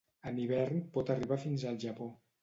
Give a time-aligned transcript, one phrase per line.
[0.29, 2.09] En hivern pot arribar fins al Japó.